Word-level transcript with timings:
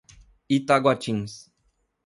Itaguatins 0.55 1.33